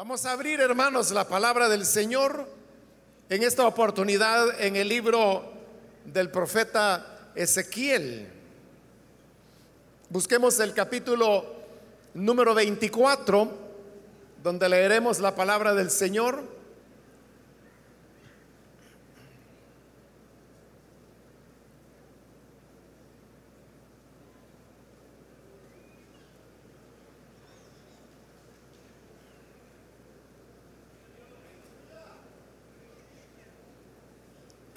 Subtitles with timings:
[0.00, 2.48] Vamos a abrir, hermanos, la palabra del Señor
[3.28, 5.52] en esta oportunidad en el libro
[6.06, 8.26] del profeta Ezequiel.
[10.08, 11.44] Busquemos el capítulo
[12.14, 13.50] número 24,
[14.42, 16.44] donde leeremos la palabra del Señor.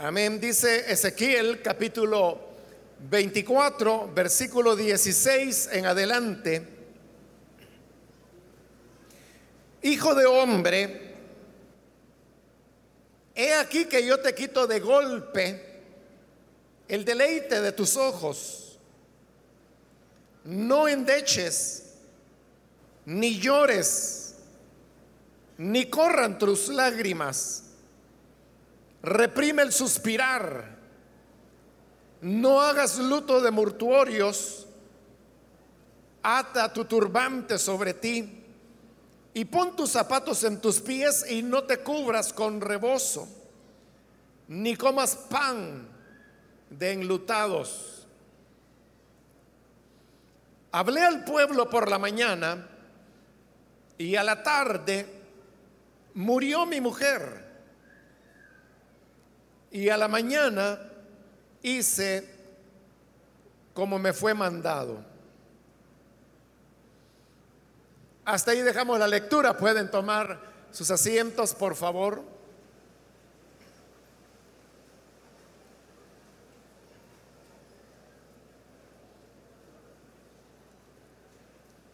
[0.03, 0.37] Amén.
[0.37, 2.37] Dice Ezequiel capítulo
[3.09, 6.67] 24, versículo 16 en adelante.
[9.81, 11.15] Hijo de hombre,
[13.33, 15.79] he aquí que yo te quito de golpe
[16.89, 18.77] el deleite de tus ojos.
[20.43, 21.93] No endeches,
[23.05, 24.35] ni llores,
[25.57, 27.63] ni corran tus lágrimas
[29.03, 30.77] Reprime el suspirar.
[32.21, 34.65] No hagas luto de mortuorios.
[36.23, 38.43] Ata tu turbante sobre ti
[39.33, 43.27] y pon tus zapatos en tus pies y no te cubras con rebozo,
[44.47, 45.85] ni comas pan
[46.69, 48.07] de enlutados.
[50.71, 52.69] Hablé al pueblo por la mañana
[53.97, 55.05] y a la tarde
[56.13, 57.52] murió mi mujer
[59.73, 60.79] y a la mañana
[61.63, 62.29] hice
[63.73, 65.03] como me fue mandado.
[68.23, 69.57] Hasta ahí dejamos la lectura.
[69.57, 72.23] Pueden tomar sus asientos, por favor.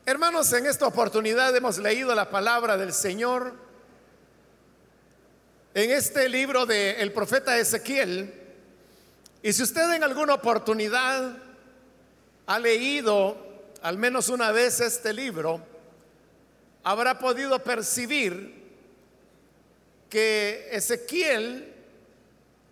[0.05, 3.68] Hermanos, en esta oportunidad hemos leído la palabra del Señor
[5.83, 8.33] en este libro del profeta Ezequiel.
[9.41, 11.37] Y si usted en alguna oportunidad
[12.47, 13.37] ha leído
[13.81, 15.65] al menos una vez este libro,
[16.83, 18.59] habrá podido percibir
[20.09, 21.73] que Ezequiel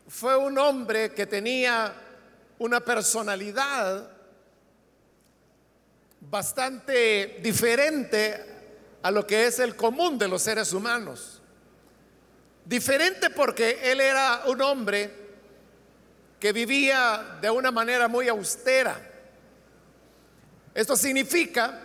[0.10, 1.94] fue un hombre que tenía
[2.60, 4.12] una personalidad
[6.20, 8.44] bastante diferente
[9.02, 11.37] a lo que es el común de los seres humanos.
[12.68, 15.10] Diferente porque él era un hombre
[16.38, 19.00] que vivía de una manera muy austera.
[20.74, 21.80] Esto significa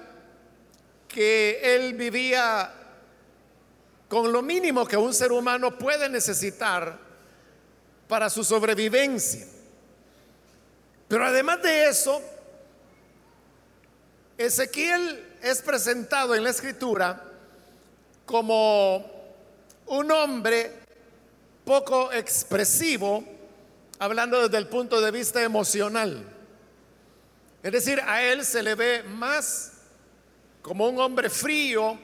[1.07, 2.75] que él vivía
[4.09, 6.99] con lo mínimo que un ser humano puede necesitar
[8.09, 9.47] para su sobrevivencia.
[11.07, 12.21] Pero además de eso,
[14.37, 17.23] Ezequiel es presentado en la escritura
[18.27, 19.12] como
[19.87, 20.73] un hombre
[21.65, 23.25] poco expresivo,
[23.99, 26.25] hablando desde el punto de vista emocional.
[27.63, 29.73] Es decir, a él se le ve más
[30.63, 31.99] como un hombre frío,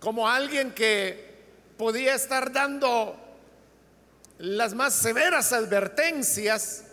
[0.00, 1.34] como alguien que
[1.78, 3.16] podía estar dando
[4.38, 6.84] las más severas advertencias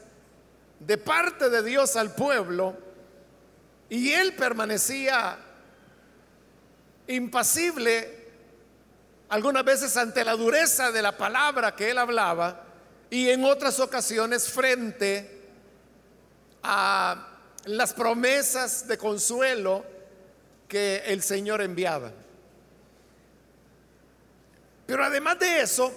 [0.80, 2.78] de parte de Dios al pueblo,
[3.90, 5.38] y él permanecía
[7.08, 8.23] impasible
[9.30, 12.64] algunas veces ante la dureza de la palabra que él hablaba
[13.10, 15.42] y en otras ocasiones frente
[16.64, 17.28] a
[17.66, 19.86] las promesas de consuelo
[20.68, 22.12] que el Señor enviaba.
[24.86, 25.94] Pero además de eso,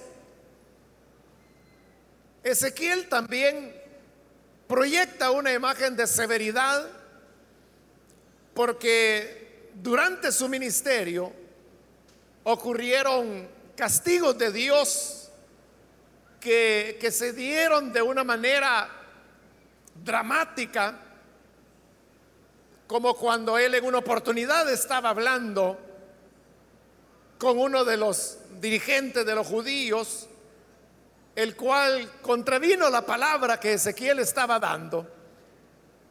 [2.42, 3.74] Ezequiel también
[4.68, 6.88] proyecta una imagen de severidad
[8.54, 11.32] porque durante su ministerio
[12.48, 15.30] ocurrieron castigos de Dios
[16.38, 18.88] que, que se dieron de una manera
[20.04, 20.96] dramática,
[22.86, 25.76] como cuando él en una oportunidad estaba hablando
[27.36, 30.28] con uno de los dirigentes de los judíos,
[31.34, 35.10] el cual contravino la palabra que Ezequiel estaba dando.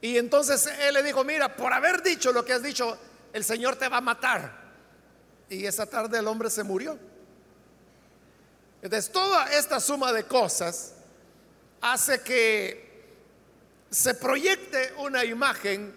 [0.01, 2.97] Y entonces él le dijo, mira, por haber dicho lo que has dicho,
[3.31, 4.64] el Señor te va a matar
[5.49, 6.97] y esa tarde el hombre se murió.
[8.81, 10.93] Entonces, toda esta suma de cosas
[11.81, 12.85] hace que
[13.89, 15.95] se proyecte una imagen,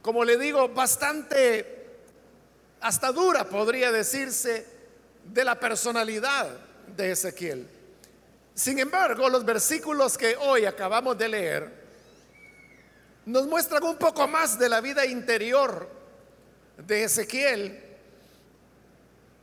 [0.00, 1.86] como le digo, bastante,
[2.80, 4.66] hasta dura podría decirse,
[5.24, 6.48] de la personalidad
[6.96, 7.68] de Ezequiel.
[8.54, 11.82] Sin embargo, los versículos que hoy acabamos de leer
[13.24, 15.88] nos muestran un poco más de la vida interior
[16.76, 17.91] de Ezequiel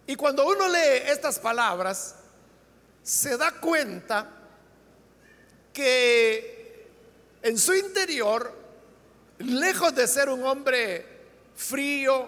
[0.09, 2.15] Y cuando uno lee estas palabras,
[3.03, 4.27] se da cuenta
[5.71, 6.87] que
[7.43, 8.51] en su interior,
[9.37, 11.05] lejos de ser un hombre
[11.55, 12.27] frío,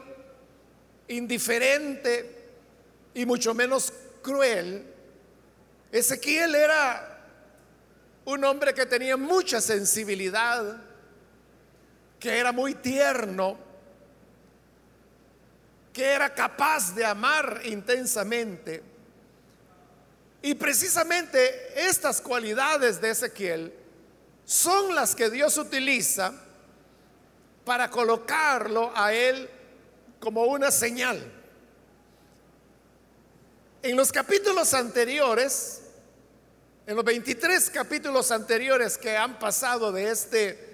[1.07, 2.51] indiferente
[3.16, 3.92] y mucho menos
[4.22, 4.86] cruel,
[5.92, 7.25] Ezequiel era
[8.25, 10.84] un hombre que tenía mucha sensibilidad,
[12.19, 13.57] que era muy tierno,
[15.93, 18.81] que era capaz de amar intensamente.
[20.41, 23.73] Y precisamente estas cualidades de Ezequiel
[24.45, 26.33] son las que Dios utiliza
[27.63, 29.49] para colocarlo a él
[30.19, 31.21] como una señal.
[33.83, 35.81] En los capítulos anteriores,
[36.88, 40.71] en los 23 capítulos anteriores que han pasado de este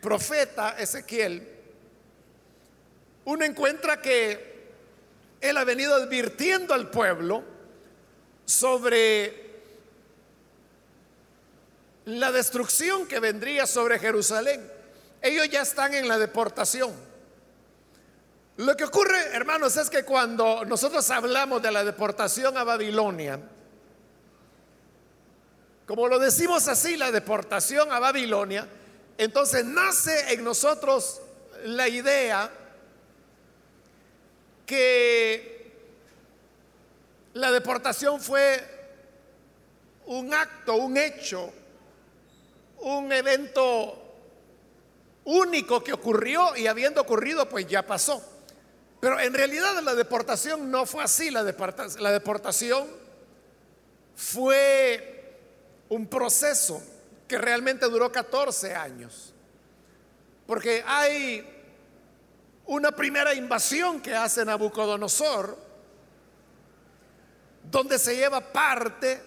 [0.00, 1.55] profeta Ezequiel,
[3.26, 4.56] uno encuentra que
[5.40, 7.42] él ha venido advirtiendo al pueblo
[8.44, 9.46] sobre
[12.06, 14.70] la destrucción que vendría sobre Jerusalén.
[15.20, 16.92] Ellos ya están en la deportación.
[18.58, 23.40] Lo que ocurre, hermanos, es que cuando nosotros hablamos de la deportación a Babilonia,
[25.84, 28.68] como lo decimos así, la deportación a Babilonia,
[29.18, 31.20] entonces nace en nosotros
[31.64, 32.50] la idea
[34.66, 35.72] que
[37.34, 38.60] la deportación fue
[40.06, 41.52] un acto, un hecho,
[42.80, 44.02] un evento
[45.24, 48.22] único que ocurrió y habiendo ocurrido, pues ya pasó.
[49.00, 52.88] Pero en realidad la deportación no fue así, la, deportación
[54.16, 55.38] fue
[55.88, 56.82] un proceso
[57.28, 59.34] que realmente duró 14 años.
[60.46, 61.55] Porque hay
[62.66, 65.56] una primera invasión que hace Nabucodonosor,
[67.70, 69.22] donde se lleva parte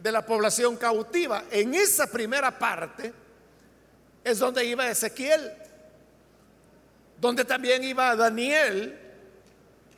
[0.00, 1.44] de la población cautiva.
[1.50, 3.12] En esa primera parte
[4.24, 5.52] es donde iba Ezequiel,
[7.20, 8.98] donde también iba Daniel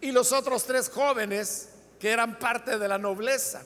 [0.01, 3.63] y los otros tres jóvenes que eran parte de la nobleza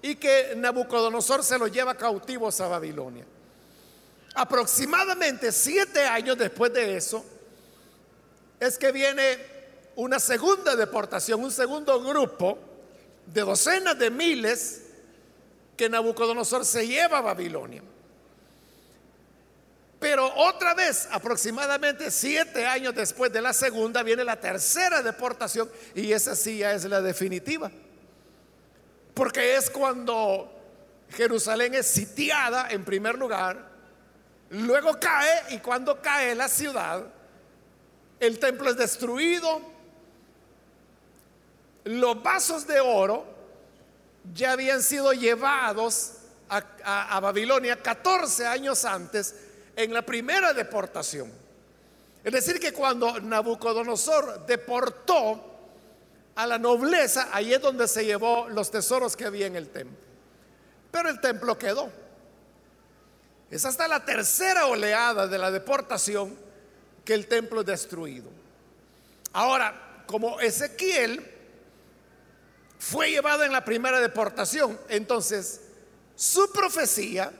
[0.00, 3.24] y que Nabucodonosor se los lleva cautivos a Babilonia.
[4.34, 7.24] Aproximadamente siete años después de eso,
[8.60, 9.38] es que viene
[9.96, 12.58] una segunda deportación, un segundo grupo
[13.26, 14.82] de docenas de miles
[15.76, 17.82] que Nabucodonosor se lleva a Babilonia.
[19.98, 26.12] Pero otra vez, aproximadamente siete años después de la segunda, viene la tercera deportación y
[26.12, 27.70] esa sí ya es la definitiva.
[29.14, 30.52] Porque es cuando
[31.10, 33.70] Jerusalén es sitiada en primer lugar,
[34.50, 37.06] luego cae y cuando cae la ciudad,
[38.20, 39.60] el templo es destruido,
[41.84, 43.24] los vasos de oro
[44.34, 46.14] ya habían sido llevados
[46.48, 49.34] a, Babilonia 14 años antes
[49.74, 51.30] en la primera deportación.
[52.24, 55.44] Es decir, que cuando Nabucodonosor deportó
[56.34, 59.98] a la nobleza, ahí es donde se llevó los tesoros que había en el templo.
[60.90, 61.90] Pero el templo quedó.
[63.50, 66.45] Es hasta la tercera oleada de la deportación
[67.06, 68.28] que el templo es destruido.
[69.32, 71.24] Ahora, como Ezequiel
[72.78, 75.62] fue llevado en la primera deportación, entonces
[76.16, 77.32] su profecía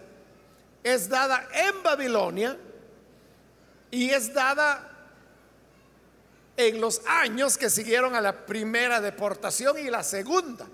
[0.82, 2.56] es dada en Babilonia
[3.90, 4.92] y es dada
[6.56, 10.66] en los años que siguieron a la primera deportación y la segunda.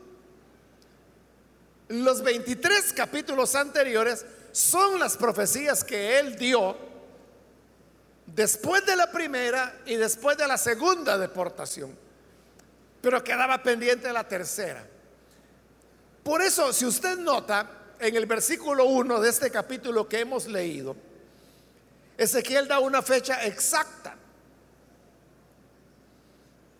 [1.88, 6.91] Los 23 capítulos anteriores son las profecías que él dio
[8.34, 11.96] después de la primera y después de la segunda deportación.
[13.00, 14.86] Pero quedaba pendiente la tercera.
[16.22, 20.96] Por eso, si usted nota en el versículo 1 de este capítulo que hemos leído,
[22.16, 24.16] Ezequiel da una fecha exacta.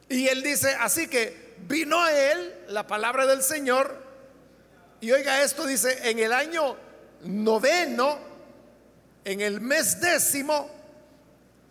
[0.08, 4.00] Y él dice, así que vino a él la palabra del Señor.
[5.00, 6.76] Y oiga esto, dice, en el año
[7.24, 8.18] noveno,
[9.24, 10.81] en el mes décimo,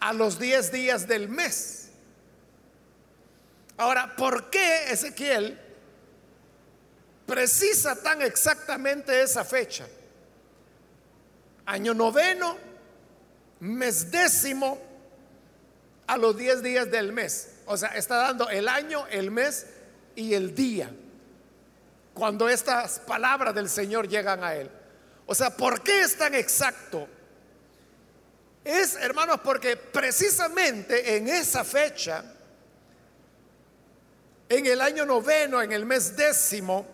[0.01, 1.89] a los 10 días del mes.
[3.77, 5.59] Ahora, ¿por qué Ezequiel
[7.25, 9.87] precisa tan exactamente esa fecha?
[11.65, 12.57] Año noveno,
[13.59, 14.81] mes décimo,
[16.07, 17.59] a los 10 días del mes.
[17.65, 19.67] O sea, está dando el año, el mes
[20.15, 20.91] y el día.
[22.13, 24.69] Cuando estas palabras del Señor llegan a él.
[25.27, 27.07] O sea, ¿por qué es tan exacto
[28.63, 32.23] es, hermanos, porque precisamente en esa fecha
[34.49, 36.85] en el año noveno, en el mes décimo,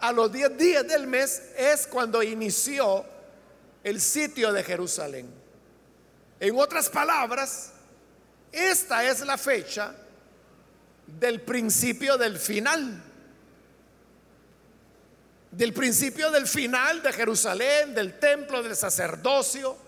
[0.00, 3.04] a los diez días del mes, es cuando inició
[3.82, 5.28] el sitio de Jerusalén.
[6.40, 7.70] En otras palabras,
[8.50, 9.94] esta es la fecha
[11.06, 13.02] del principio del final.
[15.50, 19.83] Del principio del final de Jerusalén, del templo, del sacerdocio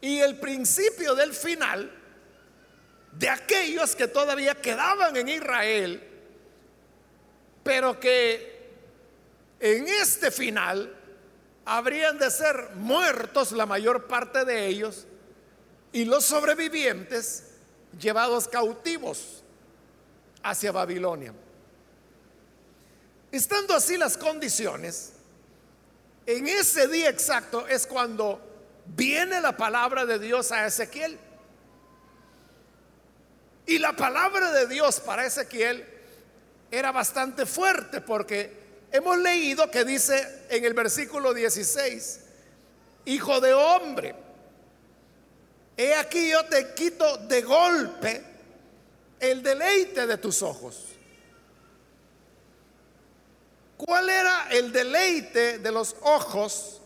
[0.00, 1.92] y el principio del final
[3.12, 6.02] de aquellos que todavía quedaban en Israel,
[7.64, 8.58] pero que
[9.60, 10.94] en este final
[11.64, 15.06] habrían de ser muertos la mayor parte de ellos
[15.92, 17.44] y los sobrevivientes
[17.98, 19.42] llevados cautivos
[20.42, 21.34] hacia Babilonia.
[23.32, 25.12] Estando así las condiciones,
[26.24, 28.47] en ese día exacto es cuando
[28.96, 31.18] viene la palabra de Dios a Ezequiel.
[33.66, 35.86] Y la palabra de Dios para Ezequiel
[36.70, 42.20] era bastante fuerte porque hemos leído que dice en el versículo 16,
[43.04, 44.14] hijo de hombre,
[45.76, 48.24] he aquí yo te quito de golpe
[49.20, 50.84] el deleite de tus ojos.
[53.76, 56.77] ¿Cuál era el deleite de los ojos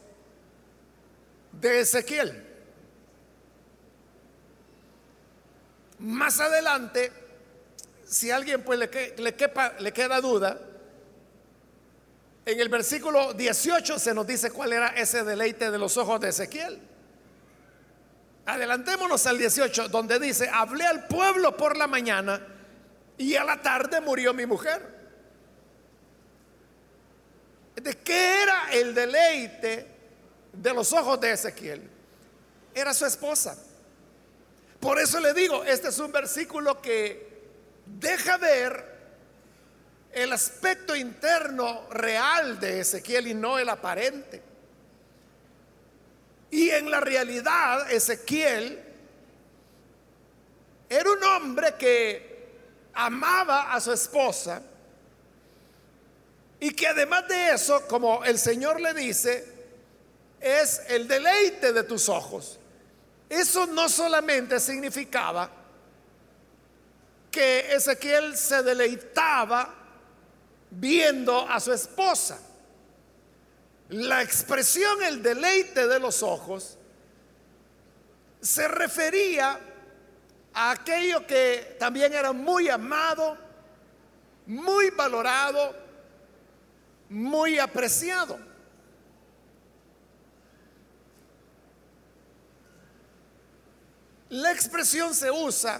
[1.62, 2.45] de Ezequiel?
[6.00, 7.12] Más adelante,
[8.04, 9.37] si alguien pues le, le,
[9.78, 10.61] le queda duda,
[12.45, 16.31] en el versículo 18 se nos dice cuál era ese deleite de los ojos de
[16.31, 16.81] Ezequiel.
[18.45, 22.45] Adelantémonos al 18, donde dice, hablé al pueblo por la mañana
[23.16, 25.00] y a la tarde murió mi mujer.
[27.76, 29.92] ¿De qué era el deleite
[30.53, 31.89] de los ojos de Ezequiel?
[32.75, 33.57] Era su esposa.
[34.81, 37.31] Por eso le digo, este es un versículo que
[37.87, 38.93] deja ver
[40.13, 44.43] el aspecto interno real de Ezequiel y no el aparente.
[46.51, 48.83] Y en la realidad, Ezequiel
[50.89, 52.33] era un hombre que
[52.93, 54.63] amaba a su esposa
[56.61, 59.52] y que además de eso, como el Señor le dice,
[60.43, 62.59] es el deleite de tus ojos.
[63.29, 65.51] Eso no solamente significaba
[67.31, 69.75] que Ezequiel se deleitaba
[70.71, 72.39] viendo a su esposa.
[73.89, 76.77] La expresión el deleite de los ojos
[78.41, 79.59] se refería
[80.53, 83.39] a aquello que también era muy amado,
[84.47, 85.75] muy valorado,
[87.09, 88.52] muy apreciado.
[94.33, 95.79] La expresión se usa,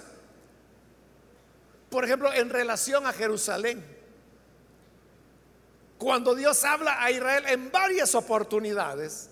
[1.89, 3.83] por ejemplo, en relación a Jerusalén.
[5.97, 9.31] Cuando Dios habla a Israel en varias oportunidades,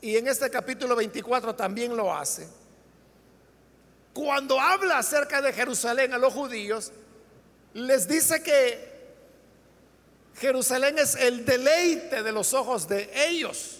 [0.00, 2.48] y en este capítulo 24 también lo hace,
[4.12, 6.90] cuando habla acerca de Jerusalén a los judíos,
[7.72, 9.14] les dice que
[10.38, 13.78] Jerusalén es el deleite de los ojos de ellos.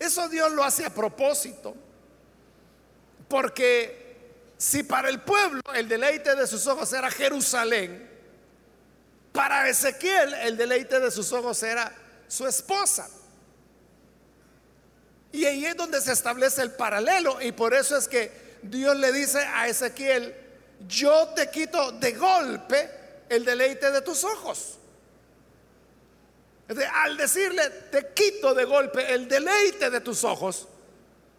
[0.00, 1.76] Eso Dios lo hace a propósito.
[3.32, 8.06] Porque si para el pueblo el deleite de sus ojos era Jerusalén,
[9.32, 11.90] para Ezequiel el deleite de sus ojos era
[12.28, 13.08] su esposa.
[15.32, 17.40] Y ahí es donde se establece el paralelo.
[17.40, 20.36] Y por eso es que Dios le dice a Ezequiel,
[20.86, 22.90] yo te quito de golpe
[23.30, 24.78] el deleite de tus ojos.
[26.68, 30.68] al decirle, te quito de golpe el deleite de tus ojos,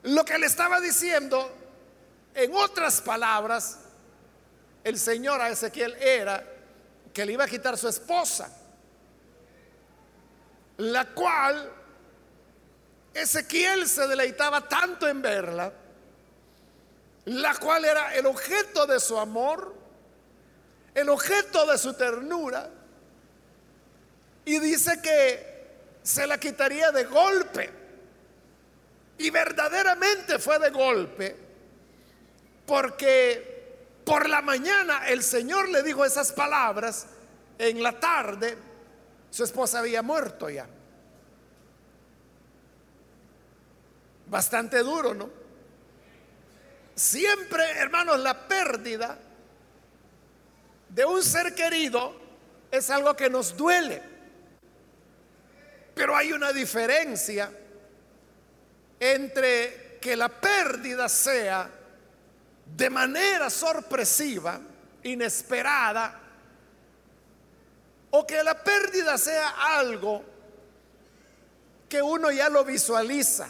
[0.01, 1.59] lo que le estaba diciendo
[2.35, 3.79] en otras palabras,
[4.83, 6.43] el Señor a Ezequiel era
[7.13, 8.51] que le iba a quitar su esposa,
[10.77, 11.71] la cual
[13.13, 15.71] Ezequiel se deleitaba tanto en verla,
[17.25, 19.73] la cual era el objeto de su amor,
[20.95, 22.69] el objeto de su ternura,
[24.45, 25.53] y dice que
[26.01, 27.69] se la quitaría de golpe,
[29.19, 31.42] y verdaderamente fue de golpe,
[32.65, 33.53] porque
[34.05, 37.07] por la mañana el Señor le dijo esas palabras,
[37.57, 38.57] en la tarde
[39.29, 40.67] su esposa había muerto ya.
[44.27, 45.29] Bastante duro, ¿no?
[46.95, 49.17] Siempre, hermanos, la pérdida
[50.89, 52.15] de un ser querido
[52.71, 54.01] es algo que nos duele.
[55.95, 57.51] Pero hay una diferencia
[58.99, 61.69] entre que la pérdida sea
[62.65, 64.59] de manera sorpresiva
[65.03, 66.19] inesperada
[68.11, 70.23] o que la pérdida sea algo
[71.89, 73.49] que uno ya lo visualiza.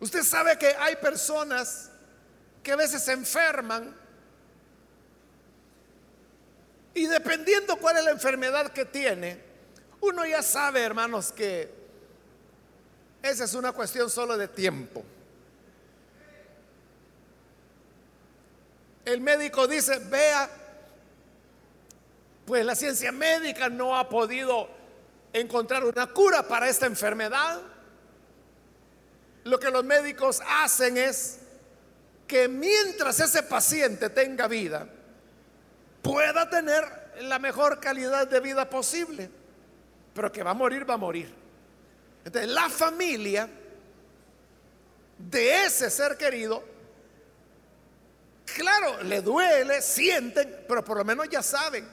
[0.00, 1.90] Usted sabe que hay personas
[2.62, 3.94] que a veces se enferman
[6.94, 9.42] y dependiendo cuál es la enfermedad que tiene,
[10.00, 11.70] uno ya sabe, hermanos, que
[13.22, 15.04] esa es una cuestión solo de tiempo.
[19.10, 20.48] El médico dice, vea,
[22.46, 24.68] pues la ciencia médica no ha podido
[25.32, 27.60] encontrar una cura para esta enfermedad.
[29.42, 31.40] Lo que los médicos hacen es
[32.28, 34.86] que mientras ese paciente tenga vida,
[36.02, 36.84] pueda tener
[37.22, 39.28] la mejor calidad de vida posible.
[40.14, 41.34] Pero que va a morir, va a morir.
[42.24, 43.48] Entonces, la familia
[45.18, 46.69] de ese ser querido,
[48.56, 51.86] claro, le duele, sienten, pero por lo menos ya saben.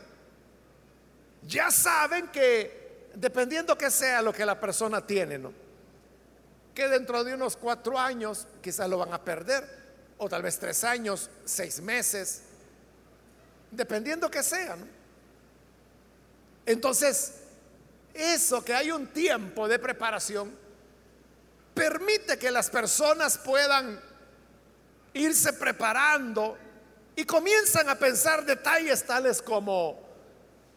[1.44, 5.54] Ya saben que, dependiendo que sea lo que la persona tiene, ¿no?
[6.74, 9.68] Que dentro de unos cuatro años quizás lo van a perder,
[10.18, 12.42] o tal vez tres años, seis meses,
[13.72, 14.88] dependiendo que sea, ¿no?
[16.66, 17.34] Entonces,
[18.14, 20.52] eso que hay un tiempo de preparación
[21.74, 24.02] permite que las personas puedan
[25.18, 26.58] irse preparando
[27.16, 30.00] y comienzan a pensar detalles tales como,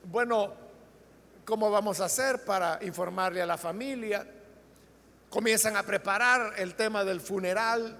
[0.04, 0.54] bueno,
[1.44, 4.26] ¿cómo vamos a hacer para informarle a la familia?
[5.28, 7.98] Comienzan a preparar el tema del funeral,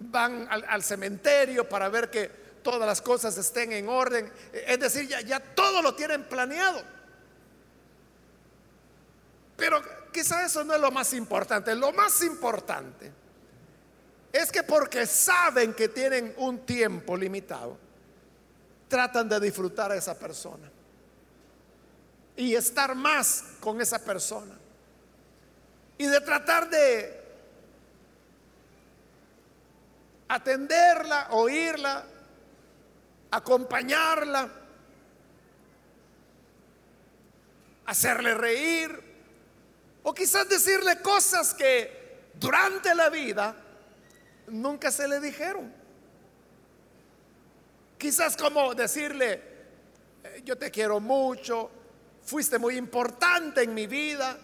[0.00, 2.28] van al, cementerio para ver que
[2.62, 6.82] todas las cosas estén en orden, es decir, ya, ya todo lo tienen planeado.
[9.56, 9.80] Pero
[10.12, 11.74] quizá eso no es lo más importante.
[11.74, 13.12] Lo más importante
[14.32, 17.78] es que porque saben que tienen un tiempo limitado,
[18.88, 20.70] tratan de disfrutar a esa persona
[22.36, 24.54] y estar más con esa persona.
[25.96, 27.20] Y de tratar de
[30.28, 32.04] atenderla, oírla,
[33.30, 34.48] acompañarla,
[37.86, 39.02] hacerle reír,
[40.04, 43.56] o quizás decirle cosas que durante la vida
[44.50, 45.72] nunca se le dijeron.
[47.96, 49.42] Quizás como decirle,
[50.24, 51.70] eh, yo te quiero mucho,
[52.22, 54.38] fuiste muy importante en mi vida.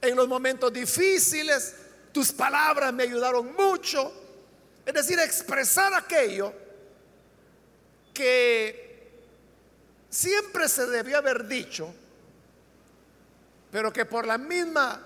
[0.00, 1.76] En los momentos difíciles,
[2.12, 4.12] tus palabras me ayudaron mucho.
[4.84, 6.52] Es decir, expresar aquello
[8.12, 9.12] que
[10.10, 11.94] siempre se debió haber dicho
[13.72, 15.00] pero que por la misma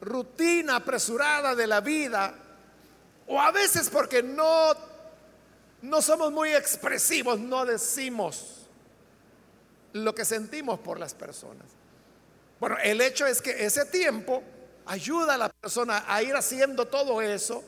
[0.00, 2.34] rutina apresurada de la vida,
[3.26, 4.74] o a veces porque no,
[5.82, 8.68] no somos muy expresivos, no decimos
[9.92, 11.66] lo que sentimos por las personas.
[12.60, 14.42] Bueno, el hecho es que ese tiempo
[14.86, 17.64] ayuda a la persona a ir haciendo todo eso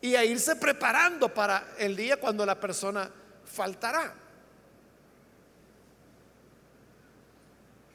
[0.00, 3.10] y a irse preparando para el día cuando la persona
[3.44, 4.14] faltará.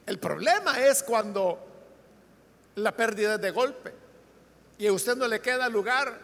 [0.05, 1.72] El problema es cuando
[2.75, 3.93] la pérdida de golpe.
[4.77, 6.19] Y a usted no le queda lugar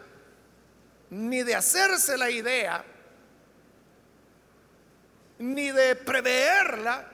[1.10, 2.84] ni de hacerse la idea,
[5.38, 7.10] ni de preverla,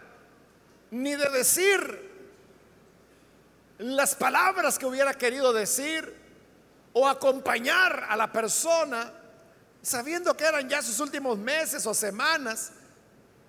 [0.91, 2.07] ni de decir
[3.79, 6.15] las palabras que hubiera querido decir
[6.93, 9.13] o acompañar a la persona
[9.87, 12.73] sabiendo que eran ya sus últimos meses o semanas.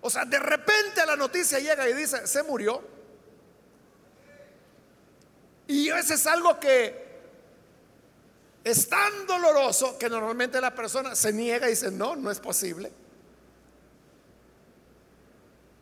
[0.02, 2.97] O sea, de repente la noticia llega y dice, se murió.
[5.68, 7.08] Y eso es algo que
[8.64, 12.92] es tan doloroso que normalmente la persona se niega y dice, no, no es posible.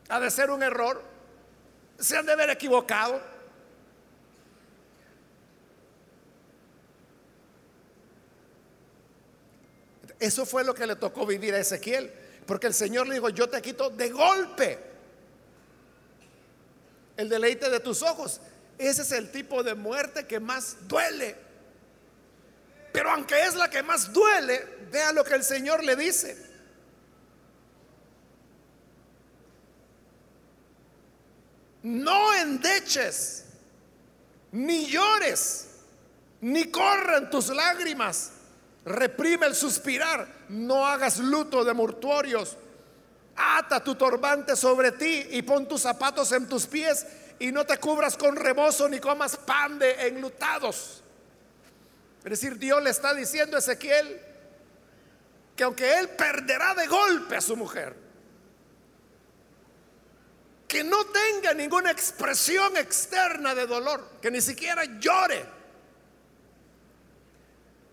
[0.09, 1.01] Ha de ser un error.
[1.99, 3.21] Se han de haber equivocado.
[10.19, 12.11] Eso fue lo que le tocó vivir a Ezequiel.
[12.45, 14.79] Porque el Señor le dijo, yo te quito de golpe
[17.17, 18.39] el deleite de tus ojos.
[18.77, 21.35] Ese es el tipo de muerte que más duele.
[22.91, 26.38] Pero aunque es la que más duele, vea lo que el Señor le dice.
[31.83, 33.45] No endeches,
[34.51, 35.67] ni llores,
[36.41, 38.31] ni corran tus lágrimas.
[38.85, 42.57] Reprime el suspirar, no hagas luto de mortuorios.
[43.35, 47.05] Ata tu turbante sobre ti y pon tus zapatos en tus pies
[47.39, 51.03] y no te cubras con rebozo ni comas pan de enlutados.
[52.23, 54.21] Es decir, Dios le está diciendo a Ezequiel,
[55.63, 57.95] aunque él perderá de golpe a su mujer,
[60.67, 65.45] que no tenga ninguna expresión externa de dolor, que ni siquiera llore,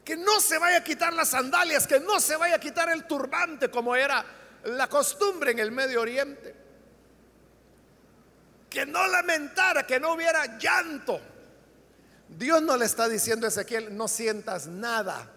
[0.05, 3.07] que no se vaya a quitar las sandalias, que no se vaya a quitar el
[3.07, 4.25] turbante como era
[4.65, 6.62] la costumbre en el Medio Oriente,
[8.73, 11.21] que no lamentara, que no hubiera llanto.
[12.27, 15.31] Dios no le está diciendo a Ezequiel, no sientas nada,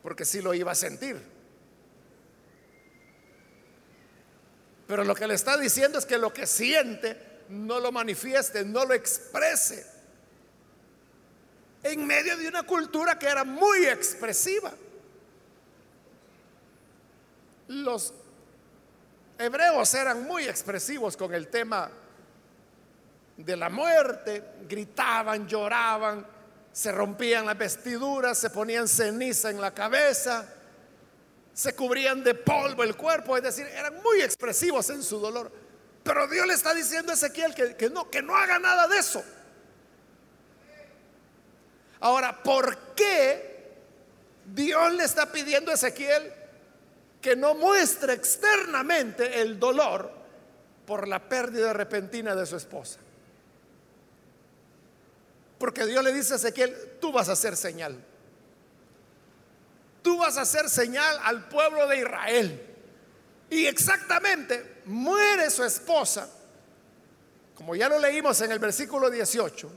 [0.00, 1.20] porque sí lo iba a sentir.
[4.86, 8.84] Pero lo que le está diciendo es que lo que siente no lo manifieste, no
[8.84, 9.84] lo exprese.
[11.82, 14.72] En medio de una cultura que era muy expresiva.
[17.66, 18.14] Los
[19.40, 21.90] hebreos eran muy expresivos con el tema
[23.36, 26.26] de la muerte, gritaban, lloraban,
[26.72, 30.46] se rompían las vestiduras, se ponían ceniza en la cabeza
[31.60, 35.52] se cubrían de polvo el cuerpo, es decir, eran muy expresivos en su dolor.
[36.02, 38.98] Pero Dios le está diciendo a Ezequiel que, que no, que no haga nada de
[38.98, 39.22] eso.
[42.00, 43.74] Ahora, ¿por qué
[44.46, 46.32] Dios le está pidiendo a Ezequiel
[47.20, 50.10] que no muestre externamente el dolor
[50.86, 52.98] por la pérdida repentina de su esposa?
[55.58, 58.04] Porque Dios le dice a Ezequiel, tú vas a ser señal
[60.02, 62.66] tú vas a hacer señal al pueblo de Israel.
[63.50, 66.28] Y exactamente muere su esposa,
[67.54, 69.70] como ya lo leímos en el versículo 18,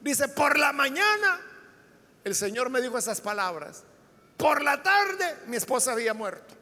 [0.00, 1.40] dice, por la mañana
[2.24, 3.82] el Señor me dijo esas palabras,
[4.36, 6.54] por la tarde mi esposa había muerto.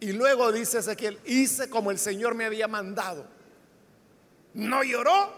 [0.00, 3.26] Y luego dice Ezequiel, hice como el Señor me había mandado.
[4.54, 5.32] No lloró,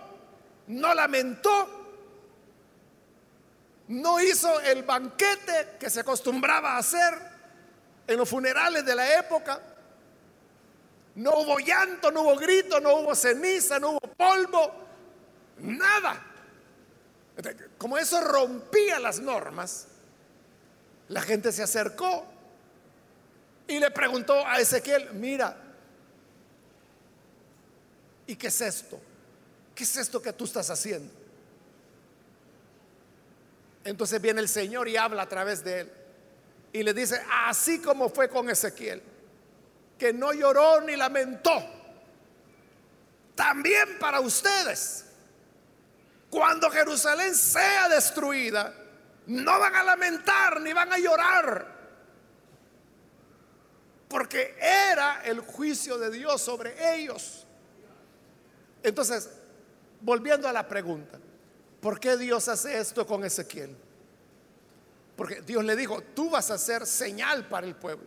[0.66, 1.80] no lamentó,
[3.88, 7.14] no hizo el banquete que se acostumbraba a hacer
[8.06, 9.60] en los funerales de la época.
[11.16, 14.72] No hubo llanto, no hubo grito, no hubo ceniza, no hubo polvo,
[15.58, 16.26] nada.
[17.78, 19.88] Como eso rompía las normas,
[21.08, 22.26] la gente se acercó
[23.70, 25.56] y le preguntó a Ezequiel, mira,
[28.26, 29.00] ¿y qué es esto?
[29.76, 31.12] ¿Qué es esto que tú estás haciendo?
[33.84, 35.92] Entonces viene el Señor y habla a través de él.
[36.72, 39.00] Y le dice, así como fue con Ezequiel,
[39.96, 41.52] que no lloró ni lamentó,
[43.36, 45.04] también para ustedes,
[46.28, 48.74] cuando Jerusalén sea destruida,
[49.26, 51.79] no van a lamentar ni van a llorar,
[54.10, 57.46] porque era el juicio de Dios sobre ellos.
[58.82, 59.30] Entonces,
[60.02, 61.18] volviendo a la pregunta,
[61.80, 63.74] ¿Por qué Dios hace esto con Ezequiel?
[65.16, 68.06] Porque Dios le dijo, tú vas a ser señal para el pueblo.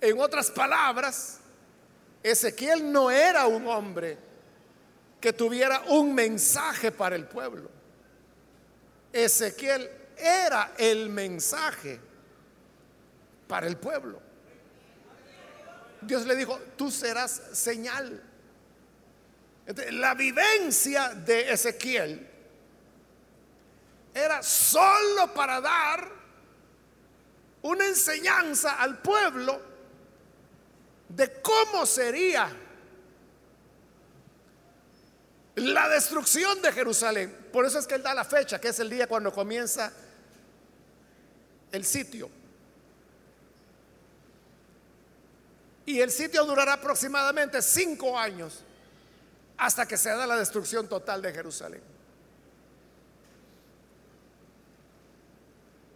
[0.00, 1.40] En otras palabras,
[2.22, 4.18] Ezequiel no era un hombre
[5.20, 7.70] que tuviera un mensaje para el pueblo.
[9.12, 11.98] Ezequiel era el mensaje
[13.48, 14.20] para el pueblo.
[16.02, 18.22] Dios le dijo, tú serás señal.
[19.92, 22.30] La vivencia de Ezequiel
[24.14, 26.08] era solo para dar
[27.62, 29.60] una enseñanza al pueblo
[31.08, 32.48] de cómo sería
[35.56, 37.48] la destrucción de Jerusalén.
[37.52, 39.92] Por eso es que él da la fecha, que es el día cuando comienza
[41.72, 42.30] el sitio.
[45.86, 48.64] Y el sitio durará aproximadamente cinco años
[49.56, 51.82] hasta que se da la destrucción total de Jerusalén.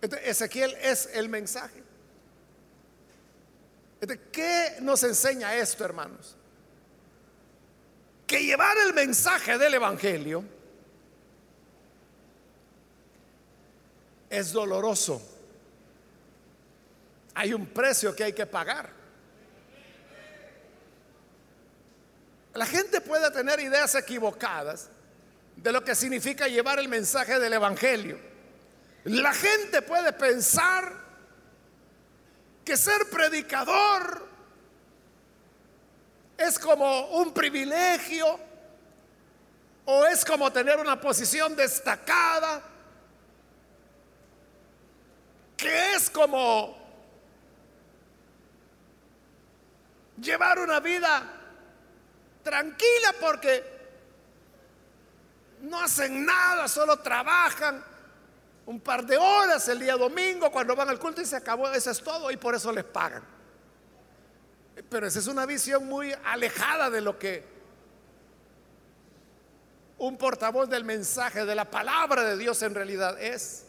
[0.01, 1.83] Ezequiel es el mensaje.
[4.33, 6.37] ¿Qué nos enseña esto, hermanos?
[8.27, 10.45] Que llevar el mensaje del Evangelio
[14.31, 15.21] es doloroso.
[17.35, 19.00] Hay un precio que hay que pagar.
[22.55, 24.89] La gente puede tener ideas equivocadas
[25.57, 28.19] de lo que significa llevar el mensaje del Evangelio.
[29.05, 30.93] La gente puede pensar
[32.65, 34.29] que ser predicador
[36.37, 38.39] es como un privilegio
[39.85, 42.63] o es como tener una posición destacada,
[45.57, 46.79] que es como
[50.21, 51.40] llevar una vida
[52.43, 53.81] tranquila porque
[55.63, 57.85] no hacen nada, solo trabajan
[58.67, 61.91] un par de horas el día domingo cuando van al culto y se acabó, eso
[61.91, 63.23] es todo y por eso les pagan.
[64.89, 67.45] Pero esa es una visión muy alejada de lo que
[69.99, 73.65] un portavoz del mensaje, de la palabra de Dios en realidad es.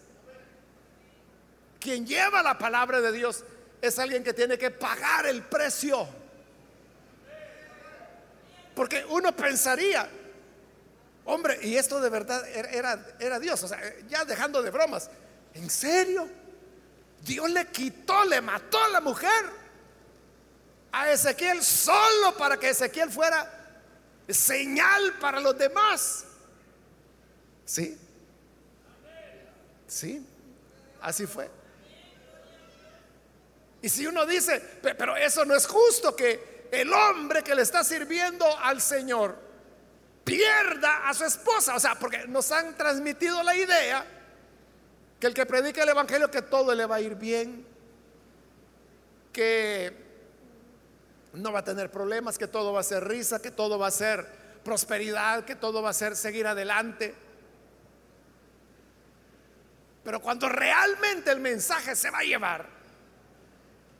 [1.79, 3.43] Quien lleva la palabra de Dios
[3.81, 6.07] es alguien que tiene que pagar el precio.
[8.75, 10.09] Porque uno pensaría,
[11.25, 15.09] hombre, y esto de verdad era, era Dios, o sea, ya dejando de bromas,
[15.53, 16.27] ¿en serio?
[17.21, 19.61] Dios le quitó, le mató a la mujer
[20.91, 23.61] a Ezequiel solo para que Ezequiel fuera
[24.27, 26.25] señal para los demás.
[27.65, 27.97] ¿Sí?
[29.87, 30.25] ¿Sí?
[31.01, 31.49] Así fue.
[33.81, 37.83] Y si uno dice, pero eso no es justo que el hombre que le está
[37.83, 39.35] sirviendo al Señor
[40.23, 44.05] pierda a su esposa, o sea, porque nos han transmitido la idea
[45.19, 47.65] que el que predica el Evangelio que todo le va a ir bien,
[49.33, 49.95] que
[51.33, 53.91] no va a tener problemas, que todo va a ser risa, que todo va a
[53.91, 54.25] ser
[54.63, 57.15] prosperidad, que todo va a ser seguir adelante.
[60.03, 62.80] Pero cuando realmente el mensaje se va a llevar,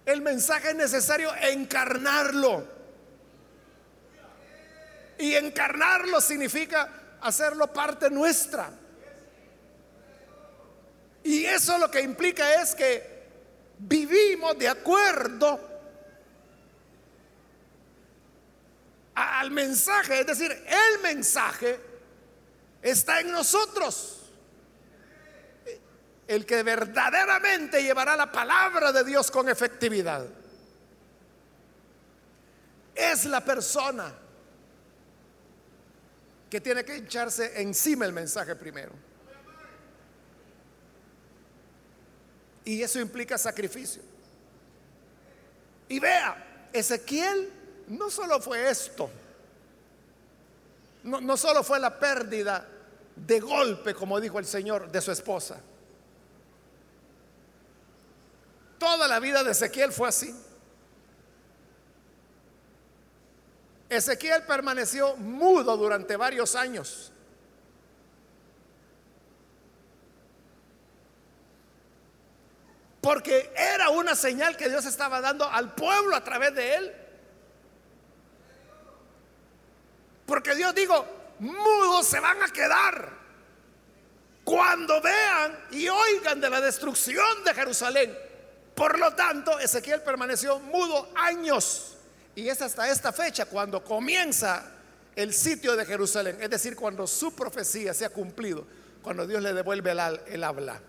[0.06, 2.66] el mensaje es necesario encarnarlo.
[5.18, 8.72] Y encarnarlo significa hacerlo parte nuestra.
[11.24, 13.22] Y eso lo que implica es que
[13.78, 15.60] vivimos de acuerdo
[19.14, 21.80] al mensaje, es decir, el mensaje
[22.82, 24.21] está en nosotros.
[26.32, 30.26] El que verdaderamente llevará la palabra de Dios con efectividad
[32.96, 34.14] es la persona
[36.50, 38.94] que tiene que echarse encima el mensaje primero.
[42.64, 44.02] Y eso implica sacrificio.
[45.90, 47.52] Y vea, Ezequiel
[47.90, 49.12] no solo fue esto,
[51.04, 52.66] no, no solo fue la pérdida
[53.18, 55.62] de golpe, como dijo el Señor, de su esposa.
[58.82, 60.36] Toda la vida de Ezequiel fue así.
[63.88, 67.12] Ezequiel permaneció mudo durante varios años.
[73.02, 76.96] Porque era una señal que Dios estaba dando al pueblo a través de él.
[80.26, 81.06] Porque Dios dijo,
[81.38, 83.12] mudos se van a quedar
[84.44, 88.31] cuando vean y oigan de la destrucción de Jerusalén.
[88.76, 91.98] Por lo tanto, Ezequiel permaneció mudo años.
[92.36, 94.64] Y es hasta esta fecha cuando comienza
[95.16, 96.38] el sitio de Jerusalén.
[96.42, 98.66] Es decir, cuando su profecía se ha cumplido,
[99.04, 100.82] cuando Dios le devuelve el, habla.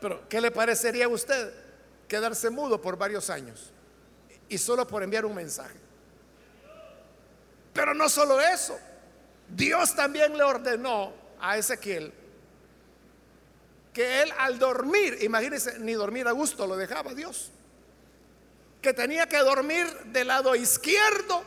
[0.00, 1.52] Pero, ¿qué le parecería a usted
[2.08, 3.70] quedarse mudo por varios años?
[4.48, 5.76] Y solo por enviar un mensaje.
[7.72, 8.78] Pero no solo eso,
[9.48, 12.12] Dios también le ordenó a Ezequiel
[13.92, 17.50] que él al dormir, imagínense, ni dormir a gusto lo dejaba Dios,
[18.80, 21.42] que tenía que dormir del lado izquierdo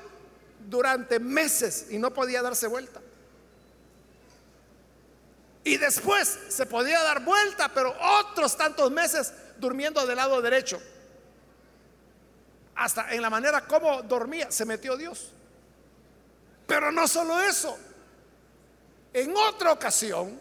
[0.69, 3.01] durante meses y no podía darse vuelta.
[5.63, 10.81] Y después se podía dar vuelta, pero otros tantos meses durmiendo del lado derecho.
[12.75, 15.29] Hasta en la manera como dormía se metió Dios.
[16.65, 17.77] Pero no solo eso.
[19.13, 20.39] En otra ocasión,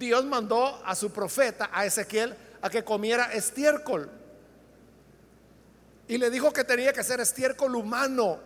[0.00, 4.10] Dios mandó a su profeta, a Ezequiel, a que comiera estiércol.
[6.08, 8.40] Y le dijo que tenía que ser estiércol humano.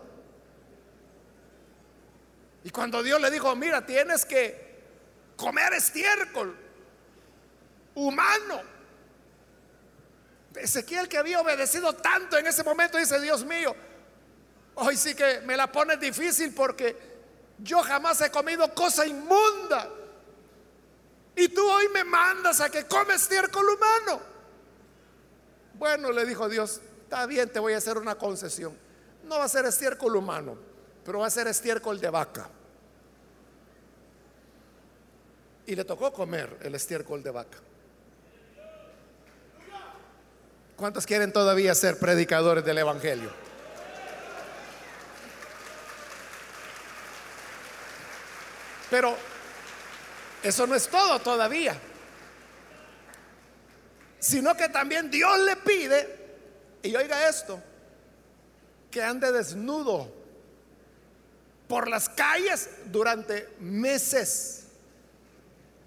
[2.63, 4.83] Y cuando Dios le dijo, mira, tienes que
[5.35, 6.55] comer estiércol
[7.95, 8.61] humano.
[10.53, 13.75] Ezequiel que había obedecido tanto en ese momento dice, Dios mío,
[14.75, 17.15] Hoy sí que me la pones difícil porque
[17.59, 19.89] yo jamás he comido cosa inmunda.
[21.35, 24.21] Y tú hoy me mandas a que comes estiércol humano.
[25.73, 28.77] Bueno, le dijo Dios, está bien, te voy a hacer una concesión.
[29.23, 30.57] No va a ser estiércol humano,
[31.03, 32.49] pero va a ser estiércol de vaca.
[35.65, 37.57] Y le tocó comer el estiércol de vaca.
[40.77, 43.31] ¿Cuántos quieren todavía ser predicadores del Evangelio?
[48.89, 49.15] Pero
[50.45, 51.75] eso no es todo todavía.
[54.19, 56.19] Sino que también Dios le pide,
[56.83, 57.59] y oiga esto,
[58.91, 60.13] que ande desnudo
[61.67, 64.67] por las calles durante meses.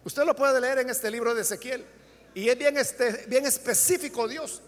[0.02, 1.86] Usted lo puede leer en este libro de Ezequiel.
[2.34, 4.60] Y es bien, este, bien específico Dios.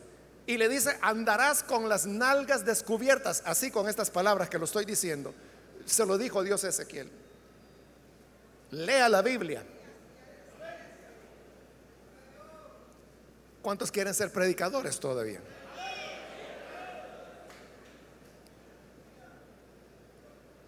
[0.47, 4.85] Y le dice, andarás con las nalgas descubiertas, así con estas palabras que lo estoy
[4.85, 5.35] diciendo.
[5.85, 7.11] Se lo dijo Dios a Ezequiel.
[8.71, 9.65] Lea la Biblia.
[13.63, 15.41] ¿Cuántos quieren ser predicadores todavía?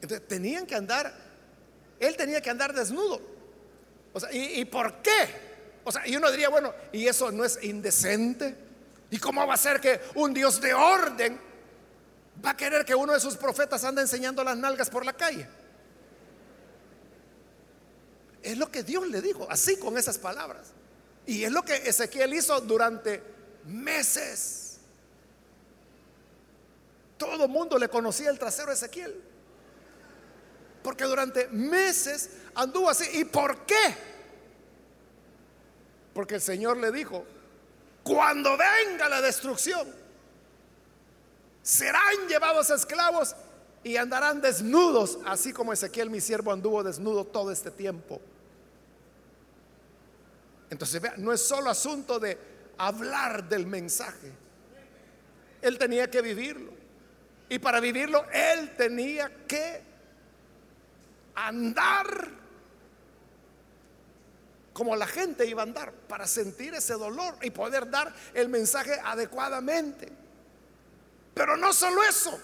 [0.03, 1.15] Entonces tenían que andar,
[2.01, 3.21] él tenía que andar desnudo.
[4.13, 5.53] O sea, ¿y, por qué?
[5.85, 8.55] O sea, y uno diría, bueno, ¿y eso no es indecente?
[9.11, 11.41] ¿Y cómo va a ser que un Dios de orden
[12.45, 15.47] va a querer que uno de sus profetas ande enseñando las nalgas por la calle?
[18.43, 20.73] Es lo que Dios le dijo, así con esas palabras.
[21.27, 23.23] Y es lo que Ezequiel hizo durante
[23.67, 24.79] meses.
[27.17, 29.23] Todo el mundo le conocía el trasero de Ezequiel.
[30.83, 33.21] Porque durante meses anduvo así.
[33.21, 33.97] ¿Y por qué?
[36.13, 37.25] Porque el Señor le dijo,
[38.03, 39.89] cuando venga la destrucción,
[41.63, 43.37] serán llevados esclavos
[43.85, 48.21] y andarán desnudos, así como Ezequiel mi siervo anduvo desnudo todo este tiempo.
[50.73, 52.39] Entonces, vea, no es solo asunto de
[52.79, 54.33] hablar del mensaje.
[55.61, 56.73] Él tenía que vivirlo.
[57.51, 59.83] Y para vivirlo, él tenía que
[61.35, 62.07] andar
[64.73, 68.99] como la gente iba a andar, para sentir ese dolor y poder dar el mensaje
[69.05, 70.09] adecuadamente.
[71.35, 72.41] Pero no solo eso.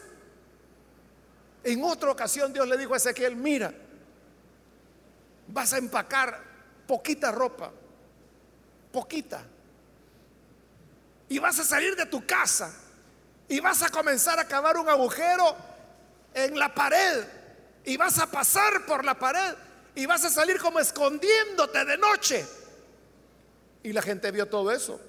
[1.64, 3.72] En otra ocasión Dios le dijo a Ezequiel, mira,
[5.46, 6.38] vas a empacar
[6.86, 7.72] poquita ropa
[8.92, 9.44] poquita.
[11.28, 12.74] Y vas a salir de tu casa
[13.48, 15.56] y vas a comenzar a cavar un agujero
[16.34, 17.24] en la pared
[17.84, 19.54] y vas a pasar por la pared
[19.94, 22.46] y vas a salir como escondiéndote de noche.
[23.82, 25.00] Y la gente vio todo eso.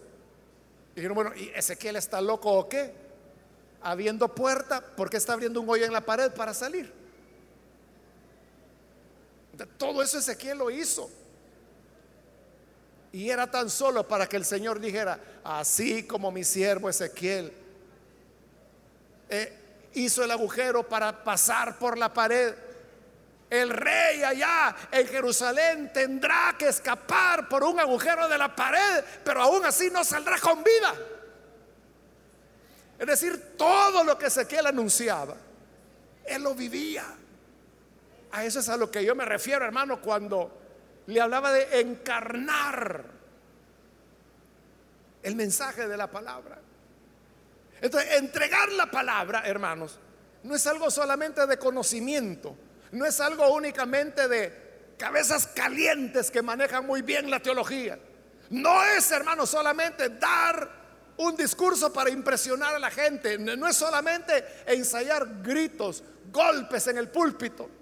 [0.94, 2.94] Y dijeron, bueno, ¿y Ezequiel está loco o qué?
[3.82, 6.92] Habiendo puerta, ¿por qué está abriendo un hoyo en la pared para salir?
[9.78, 11.10] Todo eso Ezequiel lo hizo.
[13.12, 17.52] Y era tan solo para que el Señor dijera, así como mi siervo Ezequiel
[19.30, 19.60] eh,
[19.94, 22.54] hizo el agujero para pasar por la pared,
[23.50, 29.42] el rey allá en Jerusalén tendrá que escapar por un agujero de la pared, pero
[29.42, 30.94] aún así no saldrá con vida.
[33.00, 35.36] Es decir, todo lo que Ezequiel anunciaba,
[36.26, 37.06] él lo vivía.
[38.32, 40.59] A eso es a lo que yo me refiero, hermano, cuando
[41.10, 43.04] le hablaba de encarnar
[45.24, 46.60] el mensaje de la palabra.
[47.82, 49.98] Entonces, entregar la palabra, hermanos,
[50.44, 52.56] no es algo solamente de conocimiento,
[52.92, 57.98] no es algo únicamente de cabezas calientes que manejan muy bien la teología.
[58.52, 60.70] No es, hermanos, solamente dar
[61.18, 67.10] un discurso para impresionar a la gente, no es solamente ensayar gritos, golpes en el
[67.10, 67.79] púlpito.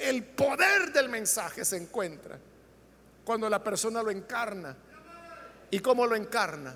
[0.00, 2.38] El poder del mensaje se encuentra
[3.22, 4.74] cuando la persona lo encarna.
[5.70, 6.74] ¿Y cómo lo encarna?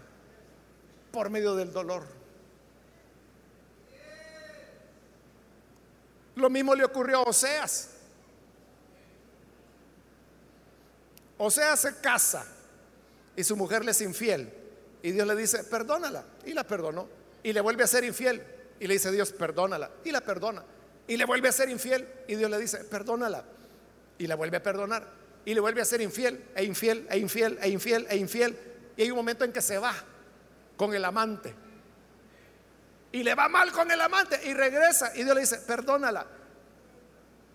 [1.11, 2.05] Por medio del dolor.
[6.37, 7.93] Lo mismo le ocurrió a Oseas.
[11.39, 12.47] Oseas se casa
[13.37, 14.53] y su mujer le es infiel.
[15.03, 16.25] Y Dios le dice, perdónala.
[16.45, 17.09] Y la perdonó.
[17.43, 18.45] Y le vuelve a ser infiel.
[18.79, 19.91] Y le dice Dios, perdónala.
[20.05, 20.63] Y la perdona
[21.07, 23.45] y le vuelve a ser infiel y Dios le dice, perdónala.
[24.19, 25.07] Y la vuelve a perdonar
[25.45, 28.59] y le vuelve a ser infiel e infiel e infiel e infiel e infiel.
[28.97, 29.95] Y hay un momento en que se va
[30.77, 31.55] con el amante.
[33.12, 36.27] Y le va mal con el amante y regresa y Dios le dice, perdónala.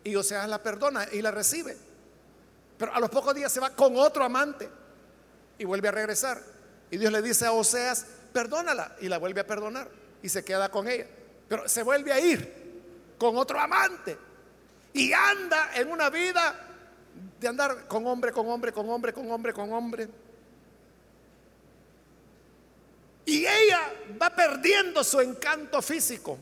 [0.04, 1.76] Y Oseas la perdona y la recibe.
[2.78, 4.70] Pero a los pocos días se va con otro amante
[5.58, 6.42] y vuelve a regresar.
[6.92, 8.96] Y Dios le dice a Oseas, perdónala.
[9.02, 9.90] Y la vuelve a perdonar
[10.22, 11.08] y se queda con ella.
[11.50, 12.59] Pero se vuelve a ir
[13.20, 14.17] con otro amante
[14.94, 16.67] y anda en una vida
[17.40, 20.10] de andar con hombre, con hombre, con hombre, con hombre, con hombre.
[23.26, 23.80] Y ella
[24.20, 26.40] va perdiendo su encanto físico.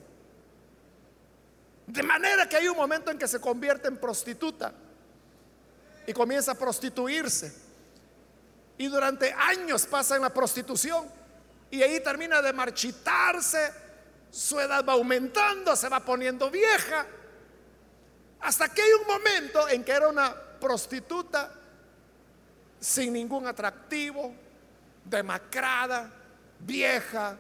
[1.88, 4.74] De manera que hay un momento en que se convierte en prostituta
[6.06, 7.54] y comienza a prostituirse.
[8.78, 11.10] Y durante años pasa en la prostitución
[11.72, 13.87] y ahí termina de marchitarse
[14.32, 17.06] su edad va aumentando, se va poniendo vieja,
[18.40, 21.52] hasta que hay un momento en que era una prostituta
[22.80, 24.34] sin ningún atractivo,
[25.04, 26.12] demacrada,
[26.60, 27.38] vieja.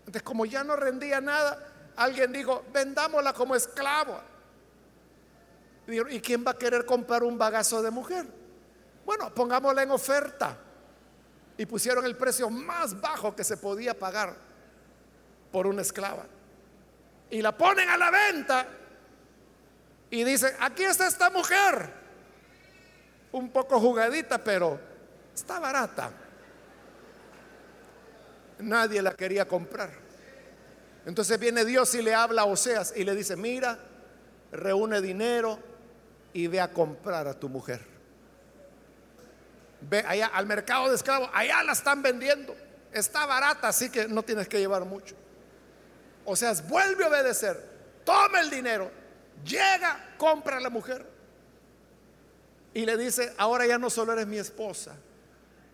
[0.00, 1.58] Entonces, como ya no rendía nada,
[1.96, 4.20] alguien dijo, vendámosla como esclavo.
[5.86, 8.26] ¿Y quién va a querer comprar un bagazo de mujer?
[9.04, 10.56] Bueno, pongámosla en oferta.
[11.56, 14.34] Y pusieron el precio más bajo que se podía pagar
[15.54, 16.26] por una esclava.
[17.30, 18.66] Y la ponen a la venta
[20.10, 21.92] y dicen, aquí está esta mujer.
[23.30, 24.80] Un poco jugadita, pero
[25.32, 26.10] está barata.
[28.58, 29.92] Nadie la quería comprar.
[31.06, 33.78] Entonces viene Dios y le habla a Oseas y le dice, mira,
[34.50, 35.60] reúne dinero
[36.32, 37.80] y ve a comprar a tu mujer.
[39.82, 42.56] Ve allá al mercado de esclavos, allá la están vendiendo.
[42.92, 45.14] Está barata, así que no tienes que llevar mucho.
[46.24, 47.62] O sea, vuelve a obedecer,
[48.04, 48.90] toma el dinero,
[49.44, 51.06] llega, compra a la mujer.
[52.72, 54.96] Y le dice, ahora ya no solo eres mi esposa,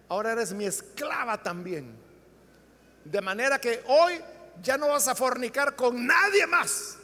[0.08, 1.96] ahora eres mi esclava también.
[3.04, 4.20] De manera que hoy
[4.62, 6.96] ya no vas a fornicar con nadie más.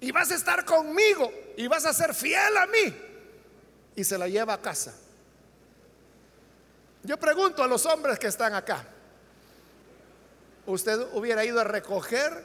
[0.00, 2.96] Y vas a estar conmigo y vas a ser fiel a mí.
[3.94, 4.94] Y se la lleva a casa.
[7.02, 8.84] Yo pregunto a los hombres que están acá,
[10.66, 12.44] ¿usted hubiera ido a recoger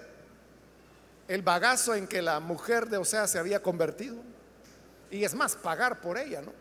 [1.28, 4.18] el bagazo en que la mujer de Osea se había convertido?
[5.12, 6.52] Y es más, pagar por ella, ¿no?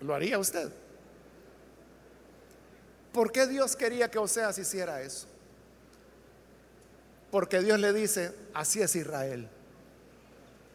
[0.00, 0.70] ¿Lo haría usted?
[3.12, 5.26] ¿Por qué Dios quería que Oseas hiciera eso?
[7.30, 9.48] Porque Dios le dice, así es Israel.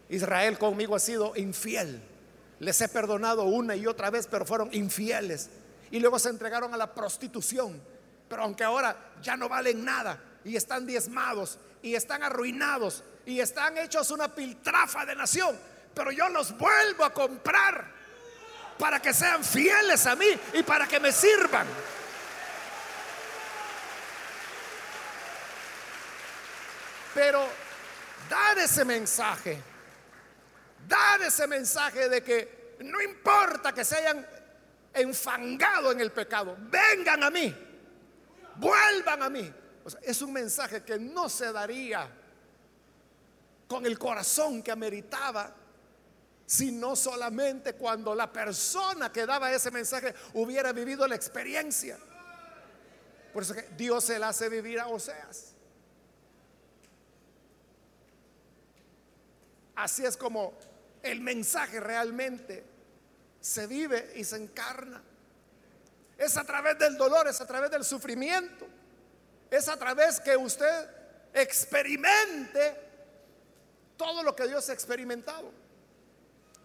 [0.10, 2.02] Israel conmigo ha sido infiel.
[2.60, 5.50] Les he perdonado una y otra vez, pero fueron infieles.
[5.92, 7.82] Y luego se entregaron a la prostitución.
[8.28, 13.78] Pero aunque ahora ya no valen nada y están diezmados y están arruinados y están
[13.78, 15.60] hechos una piltrafa de nación,
[15.94, 17.86] pero yo los vuelvo a comprar
[18.80, 21.68] para que sean fieles a mí y para que me sirvan.
[27.14, 27.46] Pero
[28.30, 29.62] dar ese mensaje,
[30.88, 34.26] dar ese mensaje de que no importa que se hayan
[34.94, 37.56] enfangado en el pecado, vengan a mí,
[38.56, 39.54] vuelvan a mí.
[40.02, 42.10] es un mensaje que no se daría
[43.68, 45.56] con el corazón que ameritaba,
[46.46, 51.98] sino solamente cuando la persona que daba ese mensaje hubiera vivido la experiencia.
[53.34, 55.54] Por eso que Dios se la hace vivir a Oseas.
[59.76, 60.54] Así es como
[61.02, 62.71] el mensaje realmente
[63.42, 65.02] se vive y se encarna.
[66.18, 68.68] Es a través del dolor, es a través del sufrimiento,
[69.50, 70.88] es a través que usted
[71.34, 72.78] experimente
[73.98, 75.52] todo lo que Dios ha experimentado.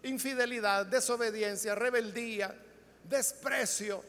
[0.03, 2.55] Infidelidad, desobediencia, rebeldía,
[3.03, 4.03] desprecio.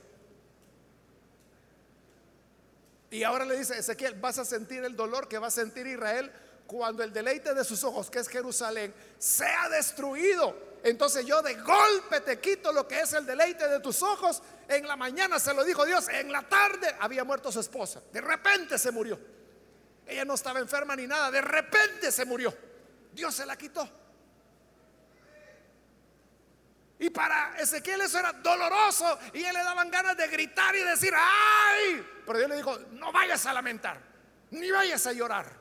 [3.10, 6.30] Y ahora le dice Ezequiel, vas a sentir el dolor que va a sentir Israel
[6.66, 12.20] cuando el deleite de sus ojos, que es Jerusalén, sea destruido, entonces yo de golpe
[12.20, 14.42] te quito lo que es el deleite de tus ojos.
[14.68, 18.20] En la mañana se lo dijo Dios, en la tarde había muerto su esposa, de
[18.20, 19.18] repente se murió.
[20.06, 22.54] Ella no estaba enferma ni nada, de repente se murió.
[23.12, 23.88] Dios se la quitó.
[27.00, 31.12] Y para Ezequiel eso era doloroso y él le daban ganas de gritar y decir,
[31.16, 32.04] ¡ay!
[32.26, 34.00] Pero Dios le dijo, no vayas a lamentar,
[34.50, 35.58] ni vayas a llorar.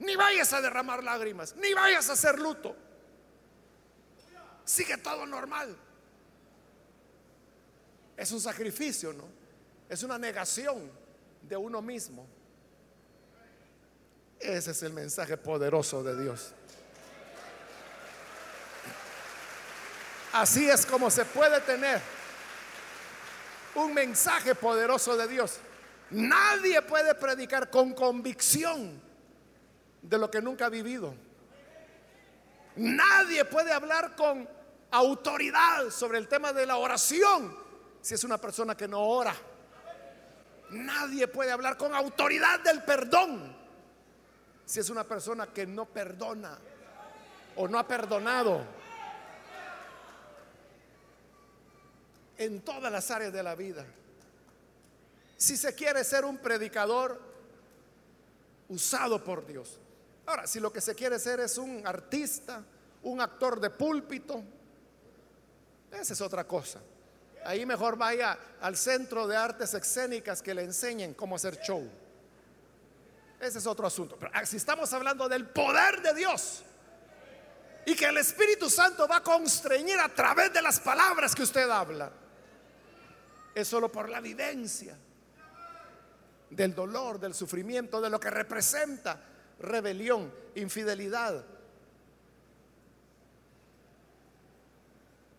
[0.00, 2.76] Ni vayas a derramar lágrimas, ni vayas a hacer luto.
[4.68, 5.74] Sigue todo normal.
[8.14, 9.24] Es un sacrificio, ¿no?
[9.88, 10.92] Es una negación
[11.40, 12.26] de uno mismo.
[14.38, 16.52] Ese es el mensaje poderoso de Dios.
[20.34, 22.02] Así es como se puede tener
[23.74, 25.60] un mensaje poderoso de Dios.
[26.10, 29.00] Nadie puede predicar con convicción
[30.02, 31.14] de lo que nunca ha vivido.
[32.76, 34.57] Nadie puede hablar con
[34.90, 37.56] autoridad sobre el tema de la oración
[38.00, 39.34] si es una persona que no ora.
[40.70, 43.56] Nadie puede hablar con autoridad del perdón
[44.64, 46.58] si es una persona que no perdona
[47.56, 48.64] o no ha perdonado.
[52.36, 53.84] En todas las áreas de la vida.
[55.36, 57.20] Si se quiere ser un predicador
[58.68, 59.80] usado por Dios,
[60.28, 62.62] Ahora, si lo que se quiere ser es un artista,
[63.04, 64.44] un actor de púlpito,
[65.92, 66.80] esa es otra cosa.
[67.44, 71.88] Ahí mejor vaya al centro de artes escénicas que le enseñen cómo hacer show.
[73.40, 74.16] Ese es otro asunto.
[74.18, 76.62] Pero ah, si estamos hablando del poder de Dios
[77.86, 81.70] y que el Espíritu Santo va a constreñir a través de las palabras que usted
[81.70, 82.10] habla,
[83.54, 84.96] es solo por la vivencia
[86.50, 89.20] del dolor, del sufrimiento, de lo que representa
[89.60, 91.44] rebelión, infidelidad,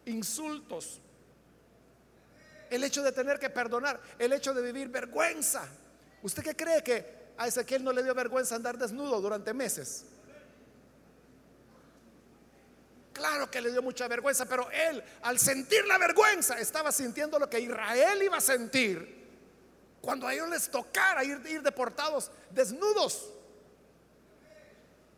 [0.09, 0.99] insultos,
[2.69, 5.67] el hecho de tener que perdonar, el hecho de vivir vergüenza.
[6.21, 10.05] ¿Usted qué cree que a Ezequiel no le dio vergüenza andar desnudo durante meses?
[13.13, 17.49] Claro que le dio mucha vergüenza, pero él, al sentir la vergüenza, estaba sintiendo lo
[17.49, 19.19] que Israel iba a sentir
[20.01, 23.29] cuando a ellos les tocara ir, ir deportados desnudos,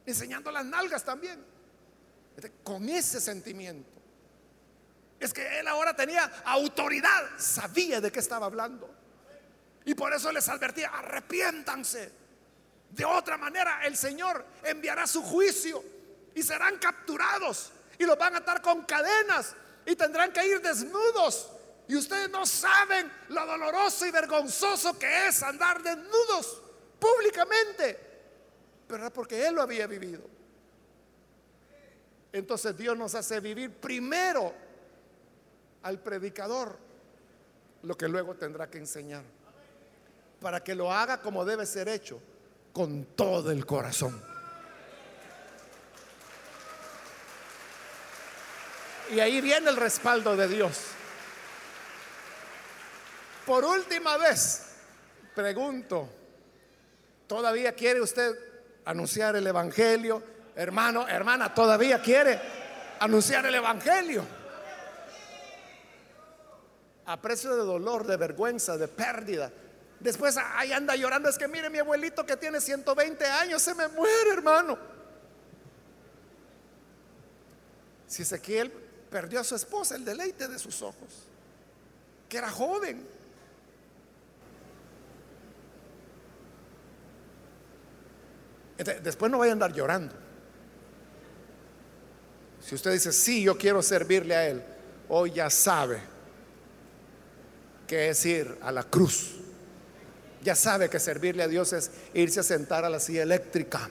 [0.05, 1.43] enseñando las nalgas también,
[2.63, 4.00] con ese sentimiento.
[5.21, 8.89] Es que él ahora tenía autoridad, sabía de qué estaba hablando.
[9.85, 12.11] Y por eso les advertía, arrepiéntanse.
[12.89, 15.83] De otra manera el Señor enviará su juicio
[16.33, 19.55] y serán capturados y los van a atar con cadenas
[19.85, 21.51] y tendrán que ir desnudos.
[21.87, 26.63] Y ustedes no saben lo doloroso y vergonzoso que es andar desnudos
[26.99, 27.95] públicamente.
[28.87, 30.23] Pero era porque Él lo había vivido.
[32.33, 34.70] Entonces Dios nos hace vivir primero
[35.83, 36.77] al predicador
[37.83, 39.23] lo que luego tendrá que enseñar.
[40.39, 42.19] Para que lo haga como debe ser hecho,
[42.73, 44.21] con todo el corazón.
[49.11, 50.79] Y ahí viene el respaldo de Dios.
[53.45, 54.67] Por última vez,
[55.35, 56.07] pregunto,
[57.27, 58.33] ¿todavía quiere usted
[58.85, 60.23] anunciar el Evangelio?
[60.55, 62.39] Hermano, hermana, ¿todavía quiere
[62.99, 64.40] anunciar el Evangelio?
[67.05, 69.51] A precio de dolor, de vergüenza, de pérdida.
[69.99, 73.87] Después ahí anda llorando, es que mire mi abuelito que tiene 120 años, se me
[73.87, 74.77] muere, hermano.
[78.07, 78.71] Si Ezequiel
[79.09, 81.27] perdió a su esposa, el deleite de sus ojos,
[82.27, 83.07] que era joven.
[89.03, 90.15] después no vaya a andar llorando.
[92.61, 94.63] Si usted dice, sí, yo quiero servirle a Él,
[95.09, 96.10] hoy ya sabe
[97.91, 99.31] que es ir a la cruz.
[100.41, 103.89] Ya sabe que servirle a Dios es irse a sentar a la silla eléctrica.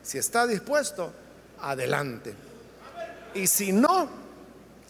[0.00, 1.12] Si está dispuesto,
[1.58, 2.34] adelante.
[3.34, 4.08] Y si no,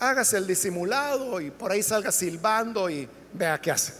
[0.01, 3.95] hágase el disimulado y por ahí salga silbando y vea qué hace.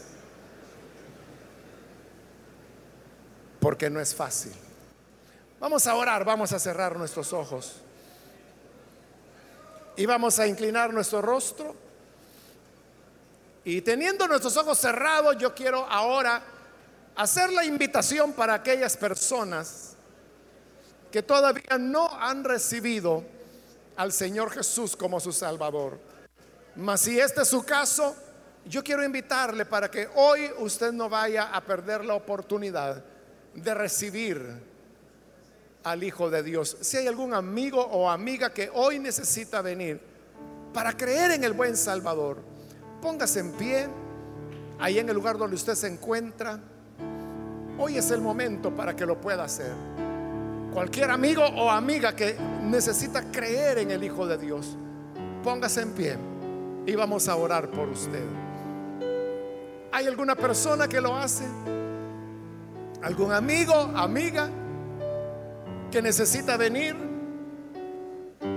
[3.59, 4.53] Porque no es fácil.
[5.59, 7.77] Vamos a orar, vamos a cerrar nuestros ojos.
[9.97, 11.82] Y vamos a inclinar nuestro rostro.
[13.65, 16.41] Y teniendo nuestros ojos cerrados, yo quiero ahora
[17.15, 19.95] hacer la invitación para aquellas personas
[21.11, 23.23] que todavía no han recibido
[23.95, 25.99] al Señor Jesús como su Salvador.
[26.75, 28.15] Mas si este es su caso,
[28.65, 33.03] yo quiero invitarle para que hoy usted no vaya a perder la oportunidad
[33.53, 34.41] de recibir
[35.83, 36.77] al Hijo de Dios.
[36.81, 40.01] Si hay algún amigo o amiga que hoy necesita venir
[40.73, 42.52] para creer en el buen Salvador,
[43.03, 43.87] póngase en pie
[44.79, 46.57] ahí en el lugar donde usted se encuentra.
[47.77, 49.73] Hoy es el momento para que lo pueda hacer.
[50.73, 54.77] Cualquier amigo o amiga que necesita creer en el Hijo de Dios,
[55.43, 56.17] póngase en pie
[56.85, 58.23] y vamos a orar por usted.
[59.91, 61.43] ¿Hay alguna persona que lo hace?
[63.01, 64.49] ¿Algún amigo, amiga
[65.91, 66.95] que necesita venir?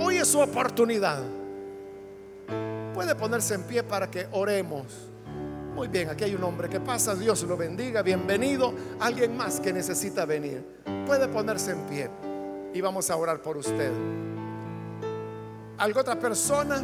[0.01, 1.20] Hoy es su oportunidad.
[2.97, 4.86] Puede ponerse en pie para que oremos.
[5.74, 8.72] Muy bien, aquí hay un hombre que pasa, Dios lo bendiga, bienvenido.
[8.99, 10.64] Alguien más que necesita venir.
[11.07, 12.09] Puede ponerse en pie
[12.72, 13.92] y vamos a orar por usted.
[15.76, 16.82] ¿Alguna otra persona?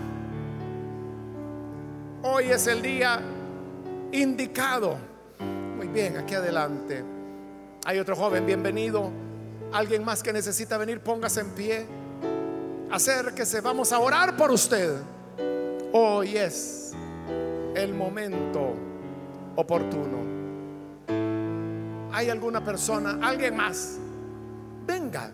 [2.25, 3.19] Hoy es el día
[4.13, 4.99] indicado.
[5.79, 7.03] Muy bien, aquí adelante.
[7.87, 9.11] Hay otro joven, bienvenido.
[9.73, 11.87] Alguien más que necesita venir, póngase en pie.
[12.91, 15.01] Acérquese, vamos a orar por usted.
[15.95, 16.95] Hoy es
[17.75, 18.73] el momento
[19.57, 20.23] oportuno.
[22.11, 23.99] ¿Hay alguna persona, alguien más?
[24.87, 25.31] Venga.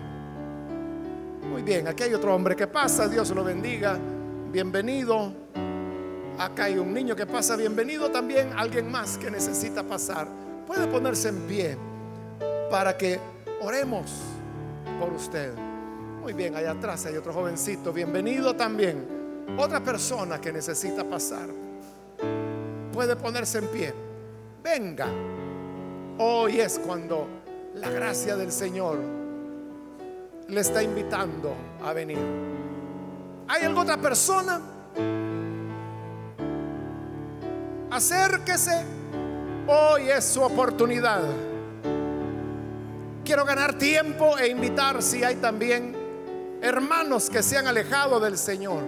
[1.49, 4.01] Muy bien, aquí hay otro hombre que pasa, Dios lo bendiga.
[4.51, 5.33] Bienvenido.
[6.39, 8.53] Acá hay un niño que pasa, bienvenido también.
[8.57, 10.27] Alguien más que necesita pasar.
[10.67, 11.77] Puede ponerse en pie
[12.69, 13.21] para que
[13.61, 14.11] oremos
[14.99, 15.53] por usted.
[16.21, 19.18] Muy bien, allá atrás hay otro jovencito, bienvenido también.
[19.57, 21.49] Otra persona que necesita pasar
[22.92, 23.94] puede ponerse en pie.
[24.62, 25.07] Venga.
[26.18, 27.28] Hoy es cuando
[27.74, 28.99] la gracia del Señor
[30.49, 32.18] le está invitando a venir.
[33.46, 34.61] ¿Hay alguna otra persona?
[37.90, 38.84] Acérquese.
[39.66, 41.22] Hoy es su oportunidad.
[43.24, 45.94] quiero ganar tiempo e invitar si hay también
[46.62, 48.82] hermanos que se han alejado del Señor,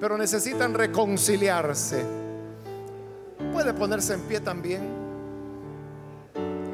[0.00, 2.04] pero necesitan reconciliarse.
[3.52, 4.80] Puede ponerse en pie también.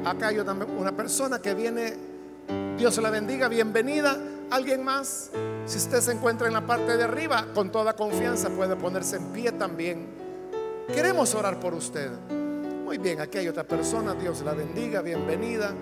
[0.05, 1.93] Acá hay una persona que viene.
[2.77, 4.17] Dios la bendiga, bienvenida.
[4.49, 5.31] ¿Alguien más?
[5.65, 9.33] Si usted se encuentra en la parte de arriba, con toda confianza puede ponerse en
[9.33, 10.07] pie también.
[10.87, 12.09] Queremos orar por usted.
[12.85, 15.73] Muy bien, aquí hay otra persona, Dios la bendiga, bienvenida.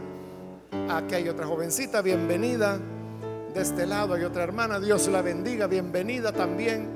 [0.90, 2.80] Aquí hay otra jovencita, bienvenida.
[3.54, 6.95] De este lado hay otra hermana, Dios la bendiga, bienvenida también.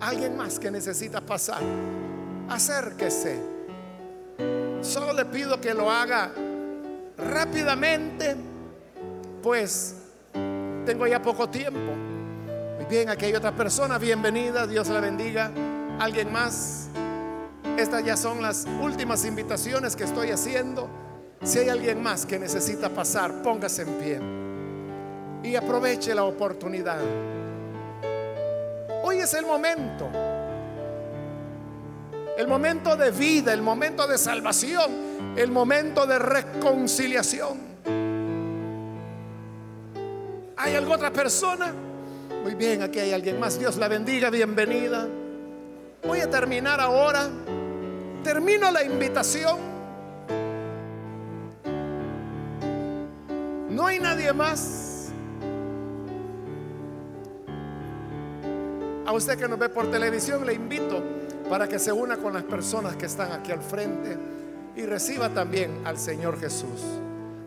[0.00, 1.62] Alguien más que necesita pasar,
[2.48, 3.40] acérquese.
[4.82, 6.32] Solo le pido que lo haga
[7.16, 8.36] rápidamente,
[9.42, 9.96] pues
[10.84, 11.92] tengo ya poco tiempo.
[12.76, 15.50] Muy bien, aquí hay otra persona, bienvenida, Dios la bendiga.
[15.98, 16.88] ¿Alguien más?
[17.78, 20.88] Estas ya son las últimas invitaciones que estoy haciendo.
[21.42, 24.20] Si hay alguien más que necesita pasar, póngase en pie
[25.42, 27.00] y aproveche la oportunidad.
[29.08, 30.10] Hoy es el momento.
[32.36, 37.56] El momento de vida, el momento de salvación, el momento de reconciliación.
[40.56, 41.72] ¿Hay alguna otra persona?
[42.42, 43.56] Muy bien, aquí hay alguien más.
[43.60, 45.06] Dios la bendiga, bienvenida.
[46.04, 47.28] Voy a terminar ahora.
[48.24, 49.76] Termino la invitación
[53.76, 54.85] No hay nadie más.
[59.06, 61.00] A usted que nos ve por televisión le invito
[61.48, 64.18] para que se una con las personas que están aquí al frente
[64.74, 66.82] y reciba también al Señor Jesús.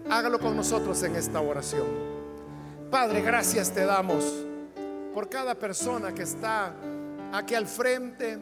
[0.09, 1.85] Hágalo con nosotros en esta oración.
[2.89, 4.23] Padre, gracias te damos
[5.13, 6.73] por cada persona que está
[7.33, 8.39] aquí al frente.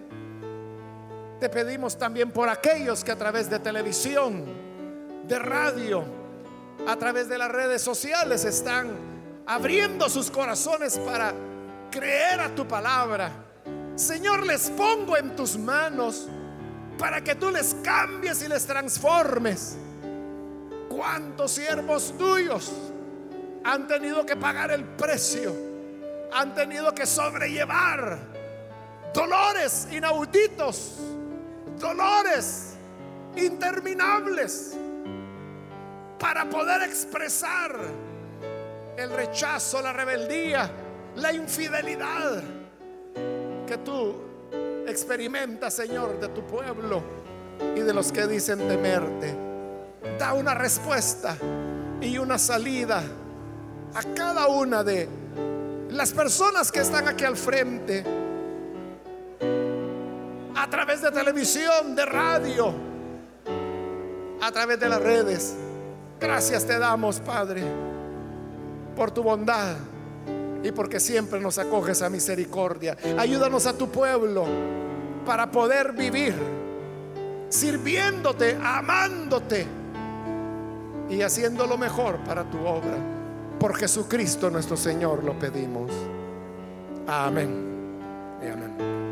[1.40, 4.46] Te pedimos también por aquellos que a través de televisión,
[5.28, 6.04] de radio,
[6.88, 8.90] a través de las redes sociales están
[9.48, 11.34] abriendo sus corazones para
[11.90, 13.32] creer a tu palabra.
[13.96, 16.28] Señor, les pongo en tus manos
[16.98, 19.78] para que tú les cambies y les transformes.
[20.90, 22.72] ¿Cuántos siervos tuyos
[23.64, 25.56] han tenido que pagar el precio?
[26.34, 28.18] Han tenido que sobrellevar
[29.14, 30.96] dolores inauditos,
[31.80, 32.74] dolores
[33.36, 34.76] interminables
[36.20, 37.76] para poder expresar
[38.98, 40.70] el rechazo, la rebeldía,
[41.18, 42.44] la infidelidad
[43.66, 44.16] que tú
[44.88, 47.02] experimentas, Señor, de tu pueblo
[47.76, 49.36] y de los que dicen temerte.
[50.18, 51.36] Da una respuesta
[52.00, 53.04] y una salida
[53.94, 55.10] a cada una de
[55.90, 58.04] las personas que están aquí al frente,
[60.56, 62.74] a través de televisión, de radio,
[64.42, 65.56] a través de las redes.
[66.20, 67.64] Gracias te damos, Padre,
[68.96, 69.76] por tu bondad
[70.64, 72.98] y porque siempre nos acoges a misericordia.
[73.18, 74.46] Ayúdanos a tu pueblo
[75.26, 76.34] para poder vivir
[77.50, 79.66] sirviéndote, amándote
[81.10, 82.98] y haciendo lo mejor para tu obra.
[83.60, 85.92] Por Jesucristo nuestro Señor lo pedimos.
[87.08, 88.00] Amén.
[88.44, 89.07] Y amén.